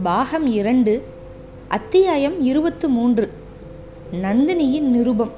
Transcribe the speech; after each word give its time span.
பாகம் 0.00 0.44
இரண்டு 0.58 0.92
அத்தியாயம் 1.76 2.36
இருபத்து 2.50 2.86
மூன்று 2.94 3.26
நந்தினியின் 4.22 4.86
நிருபம். 4.94 5.32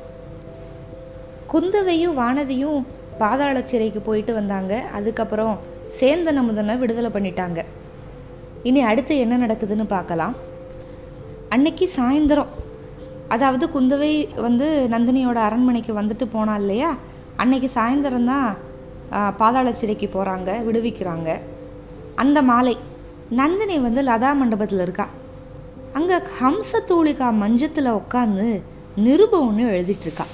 குந்தவையும் 1.53 2.15
வானதியும் 2.19 2.79
பாதாள 3.23 3.57
சிறைக்கு 3.71 4.01
போயிட்டு 4.09 4.35
வந்தாங்க. 4.35 4.73
அதுக்கப்புறம் 4.99 5.59
சேந்தன் 5.99 6.41
முதனை 6.51 6.77
விடுதலை 6.83 7.11
பண்ணிட்டாங்க. 7.17 7.65
இனி 8.63 8.83
அடுத்து 8.91 9.17
என்ன 9.25 9.41
நடக்குதுன்னு 9.45 9.89
பார்க்கலாம். 9.97 10.37
அன்னைக்கு 11.57 11.89
சாயந்தரம் 11.97 12.55
அதாவது 13.37 13.67
குந்தவை 13.77 14.15
வந்து 14.47 14.89
நந்தினியோட 14.97 15.41
அரண்மனைக்கு 15.49 16.01
வந்துட்டு 16.01 16.29
போனா 16.37 16.57
இல்லையா? 16.65 16.97
அன்னைக்கு 17.43 17.71
சாயந்தரம் 17.77 18.31
தான் 18.33 18.49
பாதாள 19.43 19.69
சிறைக்கு 19.83 20.09
போகிறாங்க 20.17 20.51
விடுவிக்கிறாங்க. 20.71 21.31
அந்த 22.23 22.39
மாலை 22.43 22.77
நந்தினி 23.41 23.77
வந்து 23.87 24.01
லதா 24.03 24.31
மண்டபத்தில் 24.41 24.83
இருக்கா. 24.87 25.07
அங்கே 25.99 26.17
ஹம்ச 26.39 26.81
தூளிகா 26.91 27.27
மஞ்சத்தில் 27.43 27.91
உட்காந்து 28.01 28.47
நிருபம் 29.07 29.47
ஒன்று 29.49 29.65
எழுதிட்டுருக்கா 29.75 30.27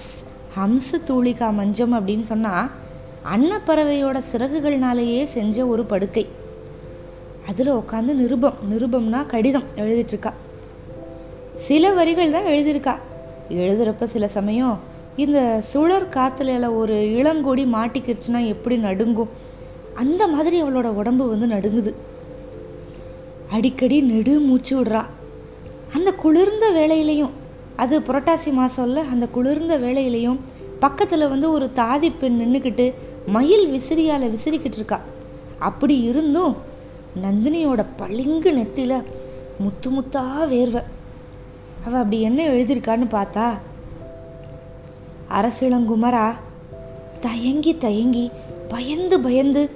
ஹம்ச 0.57 0.99
தூளிகா 1.09 1.49
மஞ்சம் 1.59 1.95
அப்படின்னு 1.97 2.27
சொன்னால் 2.33 2.71
அன்னப்பறவையோட 3.35 4.19
சிறகுகள்னாலேயே 4.31 5.23
செஞ்ச 5.37 5.67
ஒரு 5.73 5.83
படுக்கை. 5.93 6.25
அதில் 7.51 7.73
உட்காந்து 7.81 8.13
நிருபம் 8.23 8.59
நிருபம்னா 8.73 9.21
கடிதம் 9.33 9.69
எழுதிட்டுருக்கா 9.83 10.33
சில 11.69 11.85
வரிகள் 11.99 12.35
தான் 12.35 12.51
எழுதியிருக்கா. 12.53 12.95
எழுதுகிறப்ப 13.63 14.05
சில 14.15 14.25
சமயம் 14.37 14.77
இந்த 15.23 15.39
சுழற் 15.71 16.13
காற்றுல 16.17 16.67
ஒரு 16.81 16.97
இளங்கொடி 17.19 17.65
மாட்டிக்கிருச்சுன்னா 17.77 18.41
எப்படி 18.55 18.77
நடுங்கும்? 18.87 19.33
அந்த 20.03 20.23
மாதிரி 20.35 20.57
அவளோட 20.63 20.89
உடம்பு 21.01 21.25
வந்து 21.33 21.47
நடுங்குது. 21.55 21.93
அடிக்கடி 23.51 24.01
நெடு 24.01 24.41
மூச்சு 24.41 24.83
விடுறா. 24.83 25.03
அந்த 25.95 26.13
குளிர்ந்த 26.13 26.67
வேலையிலையும் 26.71 27.35
அது 27.77 28.01
புரட்டாசி 28.01 28.51
மாதம்ல 28.59 29.01
அந்த 29.13 29.27
குளிர்ந்த 29.27 29.79
வேலையிலையும் 29.79 30.41
பக்கத்தில் 30.81 31.29
வந்து 31.29 31.53
ஒரு 31.53 31.71
தாதி 31.75 32.13
பெண் 32.19 32.39
நின்றுக்கிட்டு 32.41 32.87
மயில் 33.27 33.67
விசிறியால் 33.73 34.33
விசிறிக்கிட்டு 34.35 34.79
இருக்கா. 34.81 35.01
அப்படி 35.59 35.97
இருந்தும் 36.01 36.57
நந்தினியோட 37.23 37.87
பளிங்கு 37.97 38.53
நெத்தியில் 38.53 39.05
முத்து 39.59 39.91
முத்தா 39.91 40.25
வேர்வை. 40.53 40.83
அவள் 41.85 42.01
அப்படி 42.03 42.21
என்ன 42.21 42.41
எழுதியிருக்கான்னு 42.49 43.09
பார்த்தா 43.17 43.47
அரசிளங்குமரா 45.39 46.27
தயங்கி 47.21 47.73
தயங்கி 47.77 48.31
பயந்து 48.69 49.21
பயந்து 49.21 49.71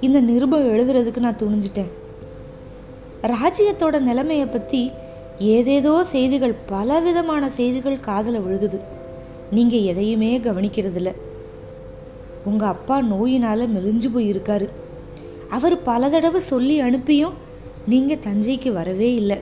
இந்த 0.00 0.20
நிருபம் 0.20 0.68
எழுதுறதுக்கு 0.68 1.18
நான் 1.18 1.40
துணிஞ்சிட்டேன். 1.42 1.90
ராஜ்யத்தோட 3.22 4.00
நிலைமையை 4.00 4.46
பற்றி 4.46 4.90
ஏதேதோ 5.38 6.04
செய்திகள் 6.04 6.54
பலவிதமான 6.66 7.50
செய்திகள் 7.50 8.00
காதில் 8.00 8.40
விழுகுது. 8.40 8.80
நீங்கள் 9.50 9.82
எதையுமே 9.82 10.38
கவனிக்கிறதில்ல. 10.38 11.12
உங்கள் 12.44 12.68
அப்பா 12.68 13.00
நோயினால் 13.00 13.70
மெலிஞ்சு 13.70 14.08
போயிருக்காரு. 14.14 14.68
அவர் 15.50 15.82
பல 15.82 16.08
தடவை 16.08 16.40
சொல்லி 16.40 16.80
அனுப்பியும் 16.80 17.32
நீங்கள் 17.86 18.22
தஞ்சைக்கு 18.26 18.72
வரவே 18.72 19.14
இல்லை. 19.14 19.38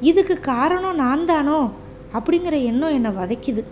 இதுக்கு 0.00 0.40
காரணம் 0.40 0.94
நான் 0.94 1.24
தானோ? 1.24 1.70
அப்படிங்கிற 2.12 2.64
எண்ணம் 2.64 2.92
என்னை 2.92 3.10
வதைக்குது. 3.10 3.64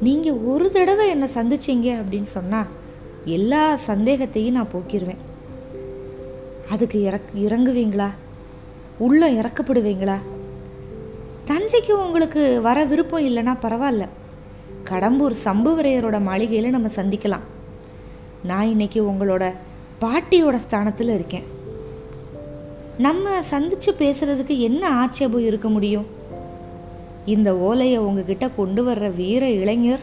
நீங்கள் 0.00 0.32
ஒரு 0.32 0.70
தடவை 0.70 1.08
என்னை 1.08 1.28
சந்திச்சிங்க 1.34 1.88
அப்படின்னு 2.00 2.22
சொன்னால் 2.22 2.66
எல்லா 3.24 3.78
சந்தேகத்தையும் 3.86 4.50
நான் 4.50 4.72
போக்கிடுவேன் 4.72 5.28
அதுக்கு 6.70 6.98
இறக் 7.00 7.38
இறங்குவீங்களா? 7.38 8.08
உள்ளே 8.98 9.32
இறக்கப்படுவீங்களா? 9.32 10.16
தஞ்சைக்கு 11.46 11.92
உங்களுக்கு 11.92 12.60
வர 12.62 12.84
விருப்பம் 12.84 13.26
இல்லைன்னா 13.26 13.54
பரவாயில்ல. 13.62 14.08
கடம்பூர் 14.84 15.34
சம்புவரையரோட 15.44 16.20
மாளிகையில் 16.20 16.70
நம்ம 16.70 16.88
சந்திக்கலாம். 16.96 17.46
நான் 18.44 18.68
இன்னைக்கு 18.68 19.02
உங்களோட 19.02 19.54
பாட்டியோட 20.00 20.54
ஸ்தானத்தில் 20.54 21.08
இருக்கேன். 21.08 21.42
நம்ம 22.98 23.42
சந்தித்து 23.42 23.94
பேசுகிறதுக்கு 23.98 24.58
என்ன 24.58 24.90
ஆட்சேபம் 24.90 25.44
இருக்க 25.44 25.68
முடியும்? 25.68 26.06
இந்த 27.24 27.56
ஓலையை 27.56 27.98
உங்ககிட்ட 27.98 28.48
கொண்டு 28.48 28.84
வர்ற 28.84 29.14
வீர 29.14 29.50
இளைஞர் 29.50 30.00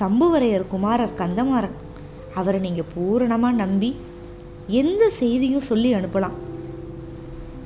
சம்புவரையர் 0.00 0.66
குமாரர் 0.66 1.18
கந்தமாறன். 1.18 1.76
அவரை 2.34 2.60
நீங்கள் 2.60 2.90
பூரணமாக 2.94 3.54
நம்பி 3.54 3.96
எந்த 4.68 5.08
செய்தியும் 5.08 5.68
சொல்லி 5.70 5.94
அனுப்பலாம். 5.94 6.36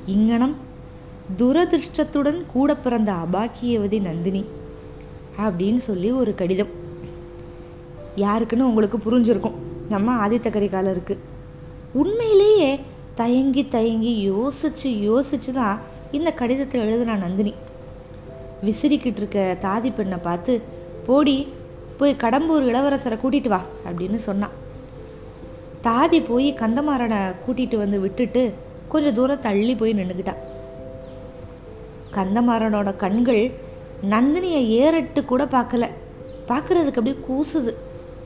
இங்கனம் 0.05 0.55
துரதிருஷ்டத்துடன் 1.37 2.39
கூட 2.53 2.75
பிறந்த 2.75 3.11
அபாக்கியவதி 3.11 4.01
நந்தினி 4.01 4.45
அப்படின்னு 5.39 5.75
சொல்லி 5.75 6.11
ஒரு 6.11 6.35
கடிதம். 6.35 6.69
யாருக்குன்னு 8.15 8.69
உங்களுக்கு 8.69 8.97
புரிஞ்சிருக்கும். 8.97 9.59
நம்ம 9.89 10.27
ஆதித்த 10.27 10.47
கரிகாலருக்கு 10.49 11.17
உண்மையிலேயே 11.93 12.79
தயங்கி 13.15 13.67
தயங்கி 13.67 14.31
யோசிச்சு 14.31 14.89
யோசிச்சு 15.09 15.51
தான் 15.51 15.79
இந்த 16.11 16.31
கடிதத்தை 16.31 16.81
எழுதுனா 16.81 17.17
நந்தினி. 17.17 17.53
விசிறிக்கிட்டு 18.63 19.15
இருக்க 19.15 19.57
தாதி 19.61 19.93
பெண்ணை 19.93 20.17
பார்த்து 20.17 20.61
போடி 21.05 21.47
போய் 21.97 22.21
கடம்பூர் 22.23 22.67
இளவரசரை 22.69 23.17
கூட்டிட்டு 23.21 23.47
வா 23.47 23.61
அப்படின்னு 23.89 24.15
சொன்னான் 24.15 24.51
தாதி 25.83 26.19
போய் 26.27 26.47
கந்தமாறனை 26.53 27.19
கூட்டிட்டு 27.45 27.77
வந்து 27.77 27.99
விட்டுட்டு 27.99 28.53
கொஞ்சம் 28.87 29.13
தூரம் 29.13 29.39
தள்ளி 29.39 29.75
போய் 29.75 29.93
நின்றுக்கிட்டா 29.93 30.35
கந்தமாறனோட 32.15 32.89
கண்கள் 32.95 33.43
நந்தினியை 34.13 34.61
ஏறட்டு 34.81 35.25
கூட 35.25 35.45
பார்க்கல. 35.45 35.85
பார்க்குறதுக்கு 36.47 36.99
அப்படியே 36.99 37.15
கூசுது. 37.27 37.71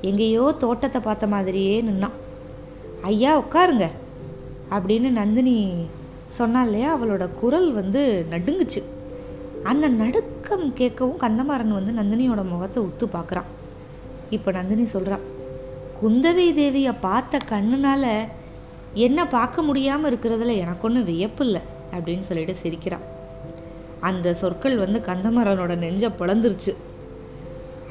எங்கேயோ 0.02 0.56
தோட்டத்தை 0.60 1.02
பார்த்த 1.02 1.28
மாதிரியே 1.28 1.82
நின்னான் 1.82 2.18
ஐயா 3.02 3.32
உட்காருங்க. 3.40 3.86
அப்படின்னு 4.76 5.10
நந்தினி 5.20 5.56
சொன்னா 6.38 6.64
இல்லையா 6.64 6.90
அவளோட 6.98 7.30
குரல் 7.42 7.70
வந்து 7.74 8.26
நடுங்குச்சு. 8.32 8.82
அந்த 9.64 9.88
நடுக்கம் 9.88 10.66
கேட்கவும் 10.78 11.22
கந்தமாறன் 11.24 11.78
வந்து 11.80 11.94
நந்தினியோட 12.00 12.44
முகத்தை 12.50 12.84
உத்து 12.84 13.08
பார்க்குறான். 13.18 13.50
இப்போ 14.30 14.52
நந்தினி 14.52 14.86
சொல்கிறான் 14.86 15.26
குந்தவை 16.04 16.48
தேவியை 16.60 16.94
பார்த்த 17.00 17.40
கண்ணுனால 17.52 18.06
என்ன 19.06 19.20
பார்க்க 19.28 19.68
முடியாமல் 19.68 20.10
இருக்கிறதுல 20.12 20.56
எனக்கு 20.64 20.88
ஒன்றும் 20.88 21.10
வியப்பு 21.12 21.46
இல்லை 21.46 21.62
அப்படின்னு 21.96 22.26
சொல்லிட்டு 22.30 22.56
சிரிக்கிறான். 22.56 23.06
அந்த 24.00 24.34
சொற்கள் 24.34 24.76
வந்து 24.78 25.00
கந்தமரனோட 25.08 25.74
நெஞ்சை 25.78 26.10
பிளந்துருச்சு 26.20 26.74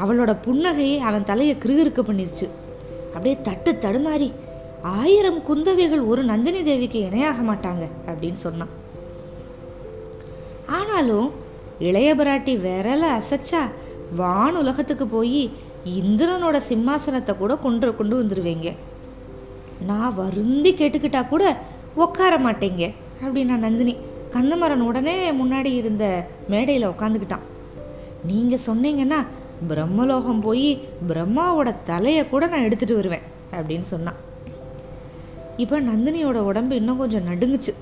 அவளோட 0.02 0.32
புன்னகையை 0.46 0.98
அவன் 1.08 1.28
தலையை 1.30 1.54
கிருகிருக்க 1.56 2.00
பண்ணிருச்சு. 2.08 2.46
அப்படியே 3.08 3.36
தட்டு 3.42 3.72
தடுமாறி 3.72 4.28
ஆயிரம் 4.82 5.40
குந்தவைகள் 5.48 6.04
ஒரு 6.06 6.22
நந்தினி 6.24 6.62
தேவிக்கு 6.62 6.98
இணையாக 6.98 7.42
மாட்டாங்க 7.42 7.84
அப்படின்னு 8.06 8.40
சொன்னான். 8.46 8.72
ஆனாலும் 10.78 11.30
இளைய 11.88 12.10
பிராட்டி 12.14 12.54
விரல 12.66 13.04
அசைச்சா 13.18 13.62
வான் 14.16 14.56
உலகத்துக்கு 14.56 15.06
போய் 15.06 15.42
இந்திரனோட 15.84 16.56
சிம்மாசனத்தை 16.68 17.36
கூட 17.36 17.56
கொண்டு 17.56 17.94
கொண்டு 17.94 18.22
வந்துடுவீங்க 18.22 18.76
நான் 19.86 20.14
வருந்தி 20.14 20.72
கேட்டுக்கிட்டா 20.72 21.28
கூட 21.28 21.44
உட்கார 21.94 22.38
மாட்டேங்க 22.38 22.94
அப்படின்னா 23.24 23.56
நந்தினி. 23.56 23.96
கந்தமரன் 24.34 24.80
உடனே 24.80 25.30
முன்னாடி 25.30 25.70
இருந்த 25.74 26.04
மேடையில் 26.48 26.88
உட்காந்துக்கிட்டான் 26.88 27.46
நீங்கள் 28.26 28.64
சொன்னீங்கன்னா 28.66 29.18
பிரம்மலோகம் 29.68 30.40
போய் 30.40 30.88
பிரம்மாவோட 31.08 31.74
தலையை 31.84 32.28
கூட 32.28 32.46
நான் 32.46 32.66
எடுத்துகிட்டு 32.68 32.94
வருவேன் 32.94 33.26
அப்படின்னு 33.52 33.80
சொன்னான். 33.80 34.20
இப்போ 35.56 35.80
நந்தினியோட 35.80 36.38
உடம்பு 36.50 36.76
இன்னும் 36.76 36.98
கொஞ்சம் 36.98 37.26
நடுங்குச்சு. 37.26 37.74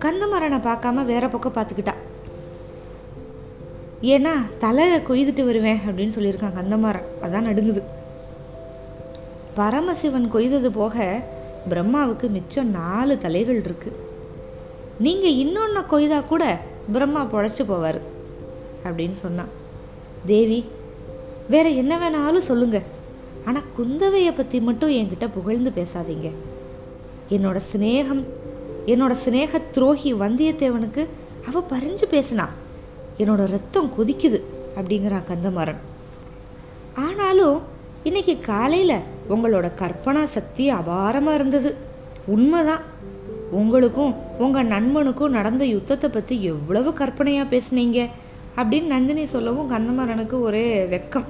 கந்தமரனை 0.00 0.58
பார்க்காம 0.68 1.04
வேற 1.04 1.28
பக்கம் 1.28 1.56
பார்த்துக்கிட்டா. 1.56 1.94
ஏன்னா 4.02 4.32
தலை 4.58 4.84
கொய்துட்டு 4.96 5.44
வருவேன் 5.44 5.80
அப்படின்னு 5.86 6.14
சொல்லியிருக்கான் 6.16 6.58
கந்தமாறன் 6.58 7.08
அதான் 7.22 7.48
நடுங்குது. 7.48 7.82
பரமசிவன் 9.54 10.28
கொய்தது 10.28 10.70
போக 10.70 11.22
பிரம்மாவுக்கு 11.68 12.28
மிச்சம் 12.28 12.70
நாலு 12.70 13.18
தலைகள் 13.18 13.62
இருக்குது 13.62 13.98
நீங்கள் 14.98 15.38
இன்னொன்று 15.42 15.80
கொய்தா 15.80 16.24
கூட 16.26 16.44
பிரம்மா 16.92 17.24
பொழைச்சி 17.32 17.64
போவார் 17.68 18.00
அப்படின்னு 18.84 19.16
சொன்னான் 19.24 19.52
தேவி 20.26 20.64
வேற 21.48 21.68
என்ன 21.68 21.92
வேணாலும் 21.98 22.48
சொல்லுங்க. 22.50 22.82
ஆனால் 23.44 23.68
குந்தவையை 23.78 24.32
பற்றி 24.36 24.60
மட்டும் 24.60 24.90
என்கிட்ட 24.90 25.28
புகழ்ந்து 25.32 25.70
பேசாதீங்க. 25.70 26.30
என்னோட 27.30 27.60
சிநேகம் 27.72 28.22
என்னோட 28.86 29.10
சிநேக 29.10 29.58
துரோகி 29.58 30.14
வந்தியத்தேவனுக்கு 30.14 31.06
அவ 31.46 31.64
பறிஞ்சு 31.68 32.06
பேசினான் 32.10 32.68
என்னோட 33.20 33.42
ரத்தம் 33.54 33.92
கொதிக்குது 33.96 34.38
அப்படிங்கிறான் 34.76 35.28
கந்தமாறன். 35.30 35.80
ஆனாலும் 37.04 37.58
இன்னைக்கு 38.08 38.34
காலையில் 38.50 38.96
உங்களோட 39.34 39.66
கற்பனா 39.80 40.22
சக்தி 40.36 40.64
அபாரமாக 40.72 41.38
இருந்தது. 41.38 41.70
உண்மைதான். 42.34 42.84
உங்களுக்கும் 43.58 44.14
உங்கள் 44.44 44.70
நண்பனுக்கும் 44.72 45.36
நடந்த 45.38 45.64
யுத்தத்தை 45.64 46.08
பற்றி 46.10 46.34
எவ்வளவு 46.52 46.90
கற்பனையாக 47.00 47.50
பேசுனீங்க 47.52 47.98
அப்படின்னு 48.56 48.92
நந்தினி 48.94 49.24
சொல்லவும் 49.34 49.70
கந்தமாறனுக்கு 49.72 50.36
ஒரே 50.40 50.64
வெக்கம். 50.94 51.28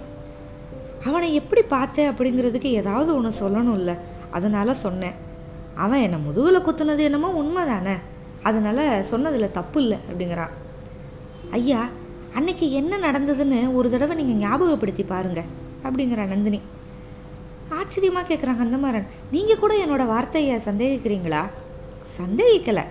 அவனை 1.09 1.29
எப்படி 1.41 1.63
பார்த்தேன் 1.75 2.11
அப்படிங்கிறதுக்கு 2.13 2.71
ஏதாவது 2.81 3.11
ஒன்று 3.17 3.31
சொல்லணும்ல. 3.43 3.93
அதனால 4.31 4.75
சொன்னேன். 4.85 5.19
அவன் 5.85 6.05
என்னை 6.07 6.19
முதுகில் 6.27 6.65
குத்துனது 6.67 7.03
என்னமோ 7.09 7.29
உண்மை 7.43 7.63
தானே 7.67 7.95
அதனால 8.49 8.81
சொன்னதில் 9.03 9.57
தப்பு 9.59 9.79
இல்லை 9.83 9.99
அப்படிங்கிறான். 10.09 10.53
ஐயா 11.59 11.83
அன்னைக்கு 12.39 12.67
என்ன 12.81 12.99
நடந்ததுன்னு 13.07 13.75
ஒரு 13.75 13.91
தடவை 13.91 14.15
நீங்கள் 14.21 14.41
ஞாபகப்படுத்தி 14.45 15.05
பாருங்க 15.05 15.41
அப்படிங்கிற 15.85 16.27
நந்தினி. 16.27 16.61
ஆச்சரியமாக 17.79 18.25
கேட்குறாங்க 18.29 18.63
அந்தமாரன் 18.67 19.07
நீங்கள் 19.31 19.59
கூட 19.59 19.73
என்னோட 19.85 20.07
வார்த்தையை 20.07 20.57
சந்தேகிக்கிறீங்களா? 20.57 21.43
சந்தேகிக்கலை. 22.19 22.85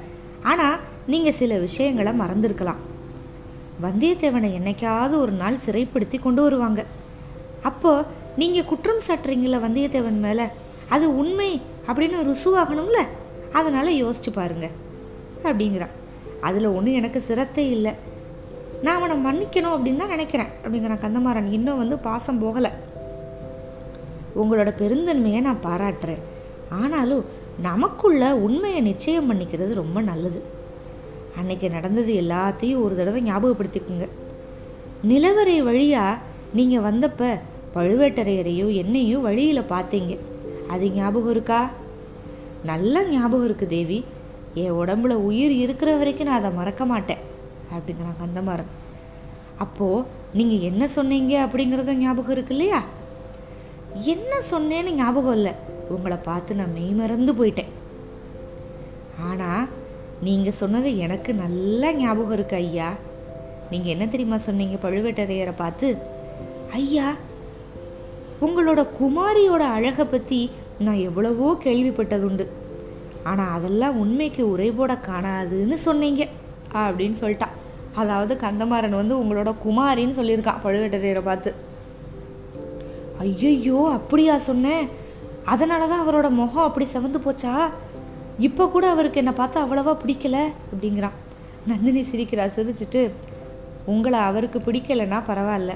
ஆனால் 0.51 0.80
நீங்கள் 1.07 1.38
சில 1.40 1.57
விஷயங்களை 1.57 2.12
மறந்துருக்கலாம். 2.22 2.81
வந்தியத்தேவனை 3.86 4.50
என்னைக்காவது 4.60 5.16
ஒரு 5.24 5.31
நாள் 5.31 5.63
சிறைப்படுத்தி 5.66 6.19
கொண்டு 6.19 6.42
வருவாங்க. 6.42 6.86
அப்போ 7.69 8.06
நீங்கள் 8.42 8.69
குற்றம் 8.72 9.06
சாட்டுறீங்கள 9.07 9.57
வந்தியத்தேவன் 9.66 10.19
மேலே. 10.28 10.45
அது 10.95 11.06
உண்மை 11.22 11.62
அப்படின்னு 11.88 12.19
ருசுவாகணும்ல. 12.30 13.00
அதனால் 13.52 14.00
யோசிச்சு 14.04 14.31
பாருங்க 14.34 14.69
அப்படிங்கிறான் 15.44 15.95
அதில் 16.48 16.74
ஒன்றும் 16.78 16.98
எனக்கு 17.02 17.22
சிரத்தை 17.22 17.72
இல்லை. 17.72 17.94
நான் 18.84 18.98
அவனை 18.98 19.16
மன்னிக்கணும் 19.26 19.74
அப்படின்னு 19.76 19.98
தான் 19.98 20.16
நினைக்கிறேன் 20.16 20.52
அப்படிங்கிறான் 20.64 21.04
கந்தமாறன் 21.06 21.52
இன்னும் 21.52 21.78
வந்து 21.78 21.98
பாசம் 21.98 22.42
போகலை. 22.44 22.72
உங்களோட 24.42 24.70
பெருந்தன்மையை 24.81 25.42
நான் 25.42 25.64
பாராட்டுறேன். 25.64 26.22
ஆனாலும் 26.70 27.26
நமக்குள்ள 27.62 28.36
உண்மையை 28.36 28.81
நிச்சயம் 28.81 29.28
பண்ணிக்கிறது 29.30 29.74
ரொம்ப 29.74 30.02
நல்லது. 30.02 30.44
அன்னைக்கு 31.38 31.70
நடந்தது 31.70 32.14
எல்லாத்தையும் 32.14 32.84
ஒரு 32.84 32.96
தடவை 32.96 33.22
ஞாபகப்படுத்திக்குங்க. 33.31 34.08
நிலவரை 35.08 35.58
வழியாக 35.64 36.18
நீங்கள் 36.54 36.86
வந்தப்ப 36.88 37.40
பழுவேட்டரையரையோ 37.76 38.74
என்னையும் 38.74 39.22
வழியில் 39.22 39.70
பார்த்தீங்க. 39.70 40.18
அது 40.68 40.92
ஞாபகம் 40.92 41.31
இருக்கா? 41.31 41.70
நல்லா 42.64 43.04
ஞாபகம் 43.04 43.48
இருக்குது 43.50 43.68
தேவி. 43.68 44.04
என் 44.54 44.72
உடம்புல 44.72 45.14
உயிர் 45.30 45.52
இருக்கிற 45.52 45.96
வரைக்கும் 45.96 46.28
நான் 46.28 46.38
அதை 46.38 46.52
மறக்க 46.52 46.86
மாட்டேன். 46.86 47.18
அப்படிங்கிறான் 47.74 48.21
கந்தமாறன். 48.21 48.71
அப்போது 49.63 50.06
நீங்கள் 50.39 50.66
என்ன 50.69 50.83
சொன்னீங்க 50.98 51.33
அப்படிங்கிறத 51.45 51.94
ஞாபகம் 52.04 52.36
இருக்கு 52.36 52.56
இல்லையா 52.56 52.80
என்ன 54.13 54.31
சொன்னேன்னு 54.51 54.92
ஞாபகம் 55.01 55.38
இல்லை. 55.39 55.54
உங்களை 55.95 56.18
பார்த்து 56.30 56.60
நான் 56.60 56.75
மெய் 56.77 56.98
மறந்து 57.00 57.31
போயிட்டேன். 57.39 57.71
ஆனால் 59.30 59.69
நீங்கள் 60.27 60.57
சொன்னது 60.62 60.89
எனக்கு 61.06 61.31
நல்லா 61.44 61.89
ஞாபகம் 62.01 62.36
இருக்கு 62.38 62.57
ஐயா. 62.63 62.89
நீங்கள் 63.71 63.94
என்ன 63.94 64.06
தெரியுமா 64.13 64.38
சொன்னீங்க 64.48 64.77
பழுவேட்டரையரை 64.86 65.54
பார்த்து? 65.63 65.88
ஐயா 66.80 67.07
உங்களோட 68.45 68.81
குமாரியோட 69.00 69.63
அழகை 69.77 70.06
பற்றி 70.06 70.39
நான் 70.86 71.04
எவ்வளவோ 71.07 71.48
கேள்விப்பட்டதுண்டு. 71.66 72.45
ஆனால் 73.30 73.54
அதெல்லாம் 73.56 74.00
உண்மைக்கு 74.04 74.44
உரைபோட 74.54 74.94
காணாதுன்னு 75.07 75.77
சொன்னீங்க. 75.88 76.24
அப்படின்னு 76.74 77.16
சொல்லிட்டா. 77.21 77.48
அதாவது 77.95 78.36
கந்தமாறன் 78.36 79.00
வந்து 79.01 79.24
உங்களோட 79.24 79.56
குமாரின்னு 79.66 80.18
சொல்லியிருக்கான் 80.19 80.62
பழுவேட்டரையரை 80.63 81.21
பார்த்து. 81.21 81.56
ஐயையோ 83.18 83.89
அப்படியா 83.94 84.38
சொன்னேன் 84.38 84.89
அதனால 85.45 85.88
தான் 85.88 86.07
அவரோட 86.07 86.30
முகம் 86.30 86.63
அப்படி 86.63 86.88
செவந்து 86.94 87.19
போச்சா? 87.25 87.69
இப்போ 88.38 88.68
கூட 88.68 88.89
அவருக்கு 88.89 89.18
என்னை 89.18 89.33
பார்த்தா 89.33 89.57
அவ்வளவா 89.57 89.98
பிடிக்கல 90.06 90.38
அப்படிங்கிறான். 90.74 91.18
நந்தினி 91.68 92.01
சிரிக்கிறா 92.01 92.50
சிரிச்சிட்டு 92.56 93.12
உங்களை 93.86 94.19
அவருக்கு 94.19 94.60
பிடிக்கலைன்னா 94.60 95.21
பரவாயில்ல. 95.27 95.75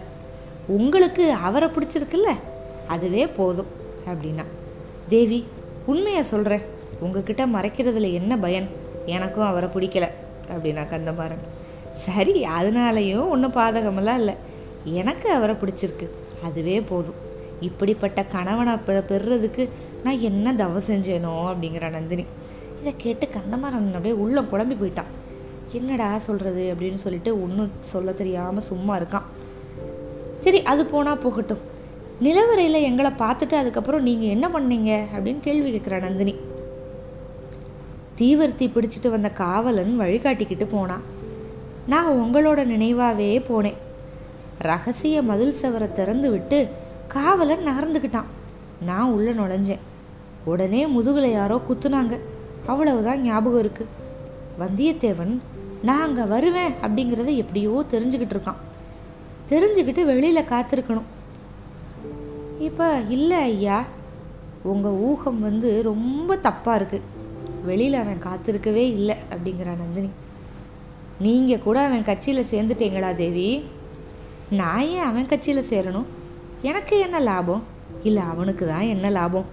உங்களுக்கு 0.67 1.31
அவரை 1.31 1.69
பிடிச்சிருக்குல்ல 1.69 2.31
அதுவே 2.87 3.27
போதும் 3.27 3.67
அப்படின்னா. 4.09 4.45
தேவி 5.07 5.47
உண்மையை 5.85 6.23
சொல்கிறேன் 6.23 6.61
உங்ககிட்ட 6.99 7.45
மறைக்கிறதுல 7.45 8.11
என்ன 8.13 8.37
பயன்? 8.37 8.69
எனக்கும் 9.05 9.45
அவரை 9.45 9.69
பிடிக்கல. 9.73 10.09
அப்படின்னா 10.49 10.83
கந்தமாறன் 10.93 11.43
சரி 11.93 12.43
அதனாலையும் 12.43 13.29
ஒன்றும் 13.29 13.53
பாதகமெல்லாம் 13.53 14.15
இல்லை. 14.15 14.35
எனக்கு 14.83 15.31
அவரை 15.31 15.55
பிடிச்சிருக்கு. 15.55 16.09
அதுவே 16.43 16.81
போதும். 16.81 17.19
இப்படிப்பட்ட 17.61 18.23
கணவனை 18.23 18.73
பெ 18.73 18.93
பெறுறதுக்கு 19.09 19.69
நான் 20.03 20.19
என்ன 20.19 20.53
தவம் 20.53 20.87
செஞ்சேனோ 20.87 21.33
அப்படிங்கிற 21.51 21.89
நந்தினி. 21.89 22.25
இதை 22.79 22.93
கேட்டு 22.97 23.27
கந்தமாறன் 23.27 23.87
அப்படியே 23.87 24.13
உள்ளம் 24.13 24.49
குழம்பி 24.51 24.75
போயிட்டான். 24.81 25.11
என்னடா 25.71 26.17
சொல்கிறது 26.17 26.73
அப்படின்னு 26.73 26.95
சொல்லிட்டு 26.95 27.43
ஒன்றும் 27.43 27.71
சொல்ல 27.79 28.11
தெரியாமல் 28.11 28.63
சும்மா 28.63 28.97
இருக்கான். 28.97 29.27
சரி 30.39 30.61
அது 30.61 30.85
போனால் 30.85 31.17
போகட்டும். 31.17 31.71
நிலவரையில் 32.21 32.81
எங்களை 32.81 33.11
பார்த்துட்டு 33.11 33.53
அதுக்கப்புறம் 33.53 34.01
நீங்கள் 34.01 34.29
என்ன 34.29 34.47
பண்ணீங்க 34.47 34.91
அப்படின்னு 35.15 35.39
கேள்வி 35.39 35.77
கேட்குறா 35.77 35.99
நந்தினி. 35.99 36.35
தீவர்த்தி 38.18 38.65
பிடிச்சிட்டு 38.65 39.10
வந்த 39.10 39.30
காவலன் 39.30 40.00
வழிகாட்டிக்கிட்டு 40.00 40.68
போனான் 40.71 41.01
நான் 41.88 42.12
உங்களோட 42.12 42.60
நினைவாகவே 42.65 43.30
போனேன். 43.50 43.80
ரகசிய 44.60 45.21
மதில் 45.21 45.56
சவரை 45.62 45.92
திறந்து 45.92 46.31
விட்டு 46.31 46.69
காவலன் 47.07 47.65
நகர்ந்துக்கிட்டான் 47.68 48.30
நான் 48.81 49.12
உள்ளே 49.12 49.31
நுழைஞ்சேன். 49.31 49.83
உடனே 50.45 50.86
முதுகுல 50.86 51.25
யாரோ 51.31 51.62
குத்துனாங்க. 51.69 52.20
அவ்வளவுதான் 52.65 53.22
ஞாபகம் 53.22 53.60
இருக்கு. 53.60 53.88
வந்தியத்தேவன் 54.60 55.39
நான் 55.82 56.01
அங்கே 56.01 56.22
வருவேன் 56.22 56.74
அப்படிங்கிறத 56.82 57.36
எப்படியோ 57.36 57.84
தெரிஞ்சுக்கிட்டு 57.89 58.36
இருக்கான். 58.38 58.62
தெரிஞ்சுக்கிட்டு 59.50 60.05
வெளியில் 60.05 60.50
காத்திருக்கணும். 60.50 61.10
இப்போ 62.60 63.01
இல்லை 63.10 63.38
ஐயா. 63.38 63.84
உங்கள் 64.63 65.00
ஊகம் 65.10 65.39
வந்து 65.39 65.82
ரொம்ப 65.84 66.36
தப்பாக 66.36 66.77
இருக்குது 66.82 67.10
வெளியில் 67.65 67.93
அவன் 67.93 68.22
காத்திருக்கவே 68.24 68.86
இல்லை 68.98 69.15
அப்படிங்கிறா 69.32 69.75
நந்தினி. 69.77 70.10
நீங்கள் 71.20 71.60
கூட 71.60 71.79
அவன் 71.79 72.03
கட்சியில் 72.03 72.46
சேர்ந்துட்டீங்களா 72.51 73.15
தேவி? 73.15 73.65
நான் 74.50 74.88
ஏன் 74.88 75.01
அவன் 75.01 75.25
கட்சியில் 75.25 75.70
சேரணும்? 75.70 76.05
எனக்கு 76.62 77.00
என்ன 77.00 77.20
லாபம்? 77.20 77.63
இல்லை 78.03 78.24
அவனுக்கு 78.24 78.67
தான் 78.67 78.82
என்ன 78.82 79.10
லாபம்? 79.10 79.46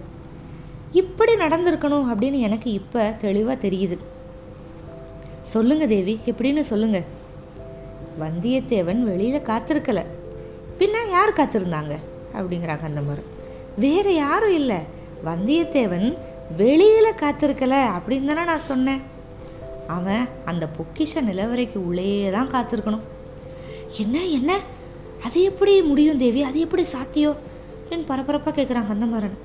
இப்படி 0.91 1.33
நடந்திருக்கணும் 1.33 2.05
அப்படின்னு 2.11 2.39
எனக்கு 2.39 2.71
இப்போ 2.71 3.15
தெளிவாக 3.17 3.67
தெரியுது. 3.67 3.97
சொல்லுங்க 5.43 5.87
தேவி 5.87 6.19
எப்படின்னு 6.25 6.59
சொல்லுங்க. 6.59 7.03
வந்தியத்தேவன் 8.19 8.99
வெளியில் 8.99 9.41
காத்திருக்கல. 9.41 10.05
பின்ன 10.79 11.09
யார் 11.09 11.33
காத்திருந்தாங்க? 11.33 11.95
அப்படிங்கிறாங்க 12.33 12.83
அந்த 12.83 13.01
மாதிரி 13.01 13.25
வேறு 13.77 14.15
யாரும் 14.15 14.53
இல்லை. 14.53 14.77
வந்தியத்தேவன் 15.25 16.17
வெளியில் 16.57 17.13
காத்திருக்கல 17.13 17.85
அப்படின்னு 17.91 18.25
தானே 18.25 18.43
நான் 18.43 18.59
சொன்னேன். 18.59 19.01
அவன் 19.87 20.27
அந்த 20.45 20.69
பொக்கிஷ 20.77 21.15
நிலவரைக்கு 21.15 21.77
உள்ளேயே 21.77 22.29
தான் 22.29 22.47
காத்திருக்கணும். 22.47 22.99
என்ன 23.97 24.25
என்ன? 24.25 24.59
அது 25.23 25.41
எப்படி 25.41 25.81
முடியும் 25.81 26.17
தேவி? 26.17 26.43
அது 26.43 26.59
எப்படி 26.59 26.83
சாத்தியம்? 26.83 27.35
அப்படின்னு 27.89 28.05
பரபரப்பாக 28.05 28.61
கேட்குறான் 28.61 28.85
கந்தமாறன். 28.91 29.37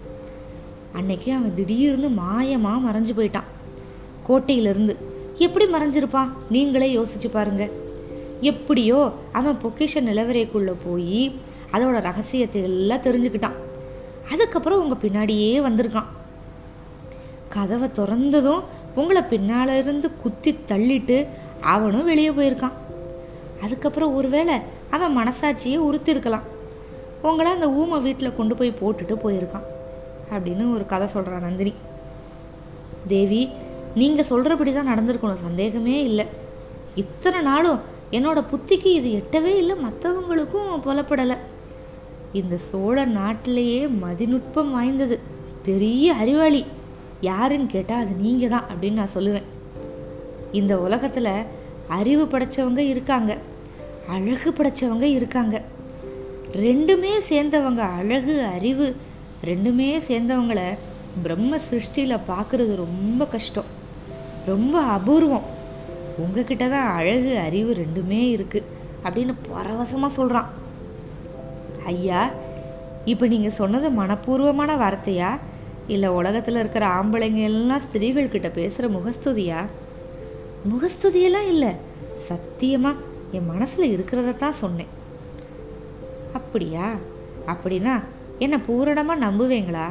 அன்னைக்கு 0.92 1.32
அவன் 1.32 1.54
திடீர்னு 1.54 2.08
மாயமாக 2.08 2.80
மறைஞ்சு 2.90 3.10
போயிட்டான். 3.16 3.48
கோட்டையிலிருந்து. 4.28 4.96
எப்படி 5.34 5.72
மறைஞ்சிருப்பான்? 5.72 6.28
நீங்களே 6.50 6.96
யோசிச்சு 6.96 7.30
பாருங்க. 7.32 7.68
எப்படியோ 8.40 9.12
அவன் 9.32 9.58
பொக்கிஷ 9.62 9.94
நிலவரைக்குள்ளே 9.94 10.74
போய் 10.84 11.40
அதோட 11.72 12.00
ரகசியத்தை 12.00 12.62
எல்லாம் 12.62 13.02
தெரிஞ்சுக்கிட்டான். 13.02 13.56
அதுக்கப்புறம் 14.30 14.82
உங்கள் 14.82 15.10
பின்னாடியே 15.10 15.60
வந்திருக்கான். 15.60 16.15
கதவை 17.48 17.88
திறந்ததும் 17.88 18.62
உங்களை 18.94 19.22
பின்னால 19.22 19.78
இருந்து 19.78 20.16
குத்தி 20.16 20.58
தள்ளிட்டு 20.68 21.26
அவனும் 21.60 22.04
வெளியே 22.04 22.30
போயிருக்கான். 22.30 22.76
அதுக்கப்புறம் 23.62 24.14
ஒருவேளை 24.14 24.54
அவன் 24.90 25.16
மனசாட்சியை 25.18 25.78
உறுத்திருக்கலாம் 25.88 26.46
உங்களை 27.22 27.52
அந்த 27.52 27.70
ஊமை 27.70 27.98
வீட்டில் 28.00 28.36
கொண்டு 28.36 28.54
போய் 28.54 28.78
போட்டுட்டு 28.80 29.14
போயிருக்கான் 29.24 29.66
அப்படின்னு 30.32 30.74
ஒரு 30.74 30.86
கதை 30.86 31.06
சொல்கிறான் 31.06 31.40
நந்தினி. 31.40 31.72
தேவி 33.06 33.48
நீங்கள் 33.94 34.24
சொல்கிறபடி 34.24 34.72
தான் 34.72 34.88
நடந்திருக்கணும். 34.88 35.44
சந்தேகமே 35.46 36.02
இல்லை. 36.02 36.26
இத்தனை 36.94 37.40
நாளும் 37.40 37.80
என்னோட 38.10 38.44
புத்திக்கு 38.52 38.86
இது 38.86 39.08
எட்டவே 39.20 39.52
இல்லை. 39.56 39.76
மற்றவங்களுக்கும் 39.76 40.82
புலப்படலை. 40.84 41.36
இந்த 42.32 42.56
சோழ 42.56 43.04
நாட்டிலேயே 43.04 43.86
மதிநுட்பம் 43.86 44.70
வாய்ந்தது. 44.70 45.20
பெரிய 45.62 46.14
அறிவாளி. 46.14 46.64
யாருன்னு 47.20 47.66
கேட்டால் 47.66 48.04
அது 48.04 48.14
நீங்கள் 48.14 48.48
தான் 48.48 48.64
அப்படின்னு 48.70 48.92
நான் 48.92 49.14
சொல்லுவேன். 49.14 49.42
இந்த 50.52 50.80
உலகத்தில் 50.80 51.46
அறிவு 51.88 52.24
படைச்சவங்க 52.24 52.78
இருக்காங்க 52.78 53.38
அழகு 54.08 54.50
படைச்சவங்க 54.50 55.02
இருக்காங்க. 55.02 55.62
ரெண்டுமே 56.52 57.12
சேர்ந்தவங்க 57.28 57.78
அழகு 57.78 58.42
அறிவு 58.42 58.96
ரெண்டுமே 59.44 59.96
சேர்ந்தவங்கள 60.08 60.76
பிரம்ம 61.22 61.58
சிருஷ்டியில் 61.70 62.24
பார்க்குறது 62.28 62.74
ரொம்ப 62.76 63.24
கஷ்டம். 63.24 63.64
ரொம்ப 64.46 64.80
அபூர்வம். 64.80 65.46
உங்ககிட்ட 66.18 66.68
தான் 66.68 66.88
அழகு 66.88 67.38
அறிவு 67.38 67.74
ரெண்டுமே 67.74 68.36
இருக்குது 68.36 68.66
அப்படின்னு 69.04 69.34
பரவசமாக 69.48 70.12
சொல்கிறான் 70.12 70.48
ஐயா 71.84 72.30
இப்போ 73.04 73.26
நீங்கள் 73.26 73.50
சொன்னது 73.50 73.90
மனப்பூர்வமான 73.90 74.76
வார்த்தையா? 74.76 75.38
இல்லை 75.88 76.08
உலகத்தில் 76.08 76.54
இருக்கிற 76.54 76.86
ஆம்பளைங்க 76.86 77.42
எல்லாம் 77.42 77.78
ஸ்திரீகள் 77.78 78.28
கிட்ட 78.28 78.50
பேசுகிற 78.50 78.98
முகஸ்துதியா? 78.98 79.64
முகஸ்துதியெல்லாம் 80.70 81.46
இல்லை. 81.46 81.72
சத்தியமாக 82.14 82.96
என் 83.32 83.46
மனசில் 83.46 83.98
இருக்கிறத 83.98 84.36
தான் 84.36 84.52
சொன்னேன். 84.52 84.92
அப்படியா? 86.32 86.92
அப்படின்னா 87.46 88.04
என்னை 88.38 88.58
பூரணமாக 88.58 89.26
நம்புவீங்களா? 89.26 89.86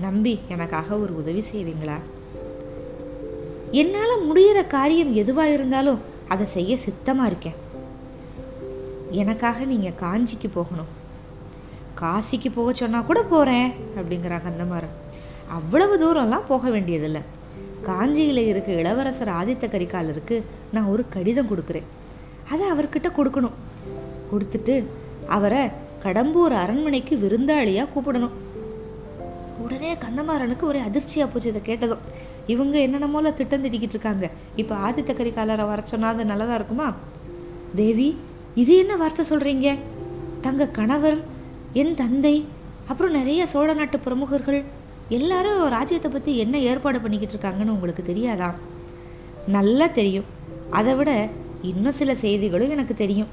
நம்பி 0.00 0.38
எனக்காக 0.48 0.98
ஒரு 0.98 1.16
உதவி 1.16 1.42
செய்வீங்களா? 1.52 1.98
என்னால் 3.70 4.24
முடிகிற 4.28 4.66
காரியம் 4.66 5.14
எதுவாக 5.14 5.52
இருந்தாலும் 5.52 6.00
அதை 6.28 6.46
செய்ய 6.46 6.76
சித்தமாக 6.76 7.26
இருக்கேன். 7.26 7.58
எனக்காக 9.10 9.64
நீங்கள் 9.64 9.98
காஞ்சிக்கு 10.00 10.48
போகணும். 10.54 10.92
காசிக்கு 12.00 12.50
போக 12.54 12.72
சொன்னால் 12.72 13.04
கூட 13.04 13.22
போகிறேன் 13.22 13.72
அப்படிங்கிறாங்க 13.96 14.46
கந்தமாறன். 14.46 14.96
அவ்வளவு 15.48 15.94
தூரம்லாம் 16.02 16.48
போக 16.48 16.70
வேண்டியதில்லை. 16.70 17.20
காஞ்சியில் 17.82 18.46
இருக்க 18.46 18.72
இளவரசர் 18.72 19.28
ஆதித்த 19.28 19.64
கரிகாலருக்கு 19.68 20.42
நான் 20.72 20.84
ஒரு 20.84 21.04
கடிதம் 21.08 21.50
கொடுக்குறேன். 21.50 21.86
அதை 22.50 22.70
அவர்கிட்ட 22.70 23.08
கொடுக்கணும். 23.16 23.56
கொடுத்துட்டு 24.32 24.84
அவரை 25.26 25.70
கடம்பூர் 26.02 26.54
அரண்மனைக்கு 26.62 27.16
விருந்தாளியாக 27.16 27.88
கூப்பிடணும். 27.94 28.34
உடனே 29.58 29.94
கந்தமாறனுக்கு 29.94 30.62
ஒரே 30.62 30.78
அதிர்ச்சியாக 30.78 31.32
போச்சு 31.32 31.48
இதை 31.48 31.62
கேட்டதும். 31.62 31.98
இவங்க 32.46 32.78
என்னென்னமோல 32.78 33.34
திட்டம் 33.34 33.64
திட்டிக்கிட்டு 33.64 33.96
இருக்காங்க. 33.96 34.30
இப்போ 34.56 34.74
ஆதித்த 34.74 35.12
கரிகாலரை 35.12 35.66
வர 35.66 35.80
சொன்னால் 35.84 36.14
அது 36.14 36.24
நல்லதாக 36.24 36.54
இருக்குமா? 36.54 36.94
தேவி 37.74 38.16
இது 38.54 38.76
என்ன 38.76 38.96
வார்த்தை 38.96 39.24
சொல்கிறீங்க 39.30 39.78
தங்க 40.40 40.66
கணவர் 40.66 41.18
என் 41.72 41.94
தந்தை 41.94 42.46
அப்புறம் 42.86 43.12
நிறைய 43.12 43.46
சோழ 43.46 43.74
நாட்டு 43.74 43.98
பிரமுகர்கள் 43.98 44.64
எல்லாரும் 45.08 45.68
ராஜ்யத்தை 45.68 46.10
பற்றி 46.10 46.36
என்ன 46.36 46.58
ஏற்பாடு 46.58 47.00
பண்ணிக்கிட்டு 47.00 47.34
இருக்காங்கன்னு 47.36 47.74
உங்களுக்கு 47.74 48.02
தெரியாதா? 48.02 48.54
நல்லா 49.46 49.86
தெரியும். 49.86 50.24
அதை 50.70 50.94
விட 50.94 51.28
இன்னும் 51.62 51.92
சில 51.92 52.14
செய்திகளும் 52.14 52.70
எனக்கு 52.70 52.94
தெரியும். 52.94 53.28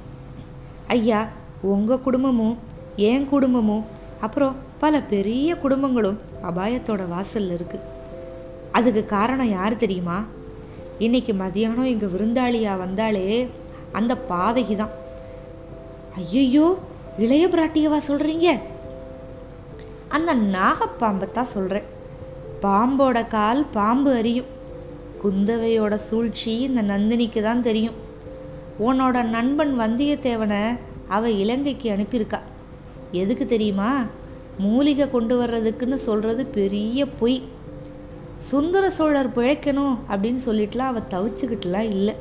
ஐயா 0.87 1.27
உங்கள் 1.61 2.01
குடும்பமும் 2.01 2.57
என் 2.95 3.27
குடும்பமும் 3.27 3.85
அப்புறம் 4.21 4.55
பல 4.79 5.01
பெரிய 5.01 5.55
குடும்பங்களும் 5.55 6.19
அபாயத்தோட 6.43 7.07
வாசலில் 7.07 7.55
இருக்குது 7.57 7.89
அதுக்கு 8.71 9.05
காரணம் 9.05 9.49
யார் 9.49 9.75
தெரியுமா? 9.75 10.25
இன்னைக்கு 10.99 11.33
மதியானம் 11.33 11.83
இங்கே 11.83 12.05
விருந்தாளியாக 12.05 12.77
வந்தாலே 12.77 13.49
அந்த 13.91 14.17
பாதகி 14.29 14.75
தான். 14.75 14.91
ஐயையோ 16.15 16.77
இளைய 17.17 17.47
பிராட்டியவா 17.47 17.97
சொல்கிறீங்க 18.07 18.59
அந்த 20.15 20.31
நாகப்பாம்பை 20.55 21.27
தான் 21.31 21.53
சொல்கிறேன் 21.53 21.87
பாம்போட 22.63 23.27
கால் 23.27 23.61
பாம்பு 23.71 24.11
அறியும். 24.13 24.49
குந்தவையோட 25.23 25.95
சூழ்ச்சி 26.07 26.53
இந்த 26.67 26.81
நந்தினிக்கு 26.81 27.41
தான் 27.41 27.61
தெரியும். 27.61 27.97
உன்னோட 28.87 29.17
நண்பன் 29.35 29.73
வந்தியத்தேவனை 29.79 30.61
அவ 31.07 31.29
இலங்கைக்கு 31.43 31.87
அனுப்பியிருக்கா. 31.91 32.39
எதுக்கு 33.21 33.45
தெரியுமா? 33.45 33.91
மூலிகை 34.57 35.05
கொண்டு 35.11 35.35
வர்றதுக்குன்னு 35.41 35.99
சொல்கிறது 36.07 36.45
பெரிய 36.59 37.05
பொய். 37.21 37.37
சுந்தர 38.51 38.85
சோழர் 38.89 39.35
பிழைக்கணும் 39.37 39.95
அப்படின்னு 40.11 40.41
சொல்லிட்டுலாம் 40.45 40.91
அவள் 40.91 41.11
தவிச்சுக்கிட்டுலாம் 41.13 41.89
இல்லை. 41.95 42.15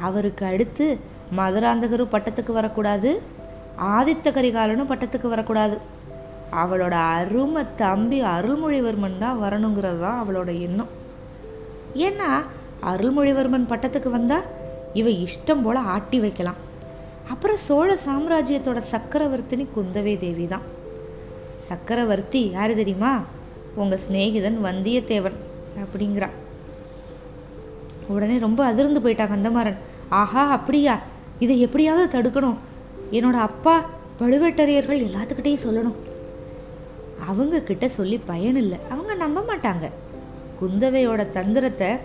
அவருக்கு 0.00 0.44
அடுத்து 0.46 0.86
மதுராந்தகரும் 1.36 2.14
பட்டத்துக்கு 2.14 2.52
வரக்கூடாது 2.52 3.10
ஆதித்த 3.96 4.28
கரிகாலனும் 4.36 4.92
பட்டத்துக்கு 4.92 5.28
வரக்கூடாது. 5.28 5.98
அவளோட 6.62 6.90
அருமை 6.90 7.66
தம்பி 7.76 8.22
அருள்மொழிவர்மன் 8.22 9.18
தான் 9.18 9.42
வரணுங்கிறது 9.42 9.98
தான் 9.98 10.20
அவளோட 10.22 10.60
எண்ணம். 10.60 10.88
ஏன்னா 11.94 12.30
அருள்மொழிவர்மன் 12.82 13.70
பட்டத்துக்கு 13.70 14.10
வந்தால் 14.10 14.48
இவ 14.92 15.10
இஷ்டம் 15.10 15.62
போல் 15.62 15.76
ஆட்டி 15.76 16.20
வைக்கலாம். 16.20 16.56
அப்புறம் 17.28 17.56
சோழ 17.56 17.96
சாம்ராஜ்யத்தோட 18.06 18.80
சக்கரவர்த்தினி 18.92 19.66
குந்தவை 19.76 20.18
தேவி 20.18 20.46
தான். 20.46 20.62
சக்கரவர்த்தி 21.56 22.50
யார் 22.50 22.74
தெரியுமா? 22.74 23.22
உங்கள் 23.74 24.02
சிநேகிதன் 24.08 24.58
வந்தியத்தேவன் 24.64 25.38
அப்படிங்கிறா. 25.82 26.28
உடனே 28.08 28.38
ரொம்ப 28.38 28.64
அதிர்ந்து 28.64 29.00
போயிட்டான் 29.00 29.32
கந்தமாறன். 29.32 29.76
ஆஹா 30.08 30.50
அப்படியா? 30.50 30.98
இதை 31.38 31.60
எப்படியாவது 31.60 32.20
தடுக்கணும். 32.20 32.56
என்னோட 33.12 33.32
அப்பா 33.32 33.84
பழுவேட்டரையர்கள் 34.20 35.04
எல்லாத்துக்கிட்டேயும் 35.08 35.64
சொல்லணும். 35.66 35.98
அவங்க 37.26 37.60
கிட்ட 37.60 37.88
சொல்லி 37.88 38.18
பயனில்லை. 38.18 38.78
அவங்க 38.88 39.14
நம்ப 39.14 39.40
மாட்டாங்க. 39.40 39.90
குந்தவையோட 40.60 41.30
தந்திரத்தை 41.30 41.98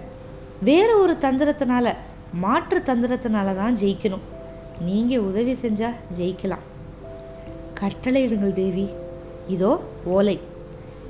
வேற 0.63 0.95
ஒரு 0.95 1.17
தந்திரத்தினால 1.19 1.93
மாற்று 2.33 2.79
தந்திரத்தினால 2.79 3.55
தான் 3.55 3.75
ஜெயிக்கணும். 3.75 4.25
நீங்கள் 4.81 5.19
உதவி 5.19 5.53
செஞ்சால் 5.53 5.99
ஜெயிக்கலாம். 6.17 6.65
கட்டளையிடுங்கள் 7.79 8.53
தேவி. 8.53 8.89
இதோ 9.47 9.81
ஓலை. 10.05 10.39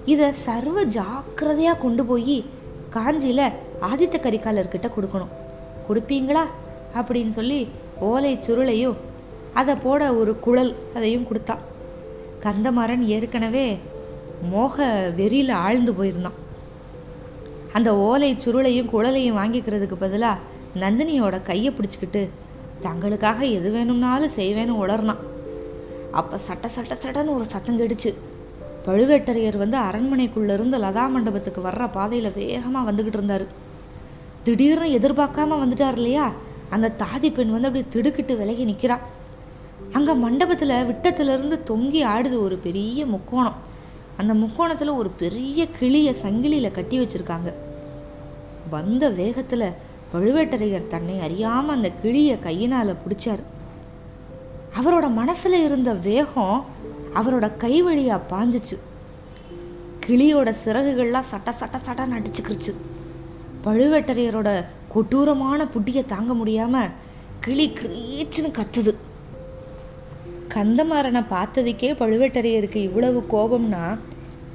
இதை 0.06 0.32
சர்வ 0.32 0.84
ஜாக்கிரதையாக 0.84 1.78
கொண்டு 1.78 2.06
போய் 2.06 2.46
காஞ்சியில் 2.90 3.52
ஆதித்த 3.82 4.18
கரிகாலர்கிட்ட 4.22 4.92
கொடுக்கணும். 4.98 5.34
கொடுப்பீங்களா? 5.90 6.44
அப்படின்னு 6.96 7.28
சொல்லி 7.28 7.68
ஓலை 8.00 8.40
சுருளையும் 8.48 8.96
அதை 9.54 9.76
போட 9.76 10.14
ஒரு 10.14 10.40
குழல் 10.40 10.76
அதையும் 10.96 11.28
கொடுத்தா. 11.32 11.56
கந்தமாறன் 12.42 13.04
ஏற்கனவே 13.06 13.80
மோக 14.42 14.86
வெறியில் 15.16 15.50
ஆழ்ந்து 15.50 15.92
போயிருந்தான். 15.92 16.40
அந்த 17.74 17.98
ஓலை 17.98 18.36
சுருளையும் 18.46 18.90
குழலையும் 18.90 19.38
வாங்கிக்கிறதுக்கு 19.38 19.96
பதிலாக 20.00 20.38
நந்தினியோட 20.76 21.44
கையை 21.44 21.74
பிடிச்சிக்கிட்டு 21.74 22.30
தங்களுக்காக 22.82 23.40
எது 23.52 23.72
வேணும்னாலும் 23.72 24.36
செய்வேன்னு 24.36 24.80
உளர்னான் 24.84 25.24
அப்போ 26.12 26.38
சட்ட 26.38 26.68
சட்ட 26.68 26.98
சட்டன்னு 27.04 27.36
ஒரு 27.36 27.46
சத்தம் 27.46 27.80
கெடுச்சு 27.80 28.14
பழுவேட்டரையர் 28.86 29.58
வந்து 29.58 29.78
அரண்மனைக்குள்ளேருந்து 29.78 30.78
லதா 30.86 31.10
மண்டபத்துக்கு 31.10 31.62
வர்ற 31.62 31.92
பாதையில் 31.92 32.32
வேகமாக 32.32 32.92
வந்துக்கிட்டு 32.92 33.20
இருந்தார். 33.20 33.46
திடீர்னு 34.44 35.00
எதிர்பார்க்காம 35.00 35.58
வந்துட்டார் 35.64 35.96
இல்லையா? 35.96 36.32
அந்த 36.70 36.92
தாதி 36.98 37.34
பெண் 37.34 37.52
வந்து 37.52 37.68
அப்படியே 37.68 37.86
திடுக்கிட்டு 37.90 38.38
விலகி 38.38 38.64
நிற்கிறான் 38.64 39.02
அங்கே 39.92 40.14
மண்டபத்தில் 40.14 40.86
விட்டத்துலேருந்து 40.90 41.60
தொங்கி 41.68 42.02
ஆடுது 42.14 42.38
ஒரு 42.40 42.58
பெரிய 42.58 43.06
முக்கோணம். 43.06 43.74
அந்த 44.18 44.34
முக்கோணத்தில் 44.34 44.98
ஒரு 45.00 45.10
பெரிய 45.10 45.68
கிளியை 45.68 46.16
சங்கிலியில் 46.24 46.72
கட்டி 46.72 47.00
வச்சிருக்காங்க. 47.00 47.54
வந்த 48.70 49.10
வேகத்தில் 49.10 49.76
பழுவேட்டரையர் 50.14 50.88
தன்னை 50.88 51.20
அறியாமல் 51.20 51.76
அந்த 51.76 51.90
கிளியை 51.92 52.40
கையினால் 52.40 53.00
பிடிச்சார். 53.04 53.44
அவரோட 54.80 55.14
மனசில் 55.14 55.64
இருந்த 55.64 55.94
வேகம் 55.94 56.66
அவரோட 57.14 57.58
கை 57.58 57.82
வழியாக 57.82 58.28
பாஞ்சிச்சு. 58.32 58.78
கிளியோட 60.06 60.54
சிறகுகள்லாம் 60.66 61.30
சட்ட 61.32 61.52
சட்ட 61.52 61.78
சட்ட 61.78 62.08
நடிச்சுக்கிருச்சு. 62.08 62.74
பழுவேட்டரையரோட 63.64 64.66
கொடூரமான 64.90 65.64
புட்டியை 65.64 66.06
தாங்க 66.06 66.34
முடியாமல் 66.34 66.92
கிளி 67.40 67.66
கிரீச்சுன்னு 67.70 68.52
கத்துது. 68.60 68.94
கந்தமாறனை 70.56 71.22
பார்த்ததுக்கே 71.28 71.94
பழுவேட்டரையருக்கு 71.94 72.76
இவ்வளவு 72.76 73.26
கோபம்னா 73.30 73.98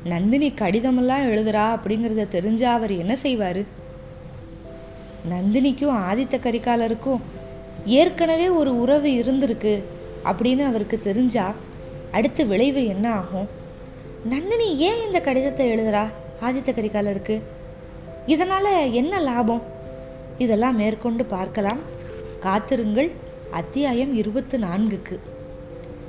நந்தினி 0.05 0.49
கடிதமெல்லாம் 0.51 1.25
எழுதுறா 1.33 1.65
அப்படிங்கிறத 1.77 2.29
தெரிஞ்சா 2.29 2.73
அவர் 2.73 2.93
என்ன 2.93 3.17
செய்வார்? 3.17 3.61
நந்தினிக்கும் 5.31 5.97
ஆதித்த 6.11 6.37
கரிகாலருக்கும் 6.39 7.21
ஏற்கனவே 7.85 8.49
ஒரு 8.49 8.81
உறவு 8.81 9.09
இருந்திருக்கு 9.09 9.83
அப்படின்னு 10.25 10.67
அவருக்கு 10.67 10.99
தெரிஞ்சா 10.99 11.53
அடுத்த 12.13 12.45
விளைவு 12.45 12.87
என்ன 12.87 13.13
ஆகும்? 13.13 13.49
நந்தினி 14.25 14.79
ஏன் 14.79 15.07
இந்த 15.07 15.21
கடிதத்தை 15.21 15.73
எழுதுறா 15.73 16.07
ஆதித்த 16.41 16.71
கரிகாலருக்கு? 16.71 17.43
இதனால் 18.27 18.93
என்ன 18.93 19.21
லாபம்? 19.21 19.63
இதெல்லாம் 20.39 20.77
மேற்கொண்டு 20.77 21.25
பார்க்கலாம். 21.25 21.79
காத்திருங்கள். 22.41 23.11
அத்தியாயம் 23.51 24.15
இருபத்து 24.15 24.59
நான்குக்கு. 24.59 25.19